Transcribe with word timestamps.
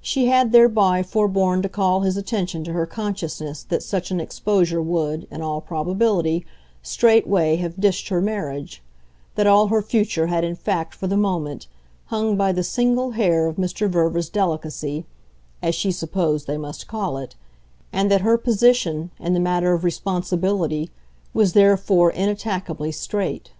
She 0.00 0.28
had 0.28 0.52
thereby 0.52 1.02
forborne 1.02 1.60
to 1.60 1.68
call 1.68 2.00
his 2.00 2.16
attention 2.16 2.64
to 2.64 2.72
her 2.72 2.86
consciousness 2.86 3.62
that 3.64 3.82
such 3.82 4.10
an 4.10 4.18
exposure 4.18 4.80
would, 4.80 5.28
in 5.30 5.42
all 5.42 5.60
probability, 5.60 6.46
straightway 6.82 7.56
have 7.56 7.78
dished 7.78 8.08
her 8.08 8.22
marriage; 8.22 8.82
that 9.34 9.46
all 9.46 9.66
her 9.66 9.82
future 9.82 10.28
had 10.28 10.42
in 10.42 10.54
fact, 10.56 10.94
for 10.94 11.06
the 11.06 11.18
moment, 11.18 11.66
hung 12.06 12.34
by 12.34 12.50
the 12.50 12.62
single 12.62 13.10
hair 13.10 13.46
of 13.46 13.56
Mr. 13.56 13.90
Verver's 13.90 14.30
delicacy 14.30 15.04
(as 15.60 15.74
she 15.74 15.92
supposed 15.92 16.46
they 16.46 16.56
must 16.56 16.88
call 16.88 17.18
it); 17.18 17.34
and 17.92 18.10
that 18.10 18.22
her 18.22 18.38
position, 18.38 19.10
in 19.20 19.34
the 19.34 19.38
matter 19.38 19.74
of 19.74 19.84
responsibility, 19.84 20.90
was 21.34 21.52
therefore 21.52 22.10
inattackably 22.12 22.90
straight. 22.90 23.50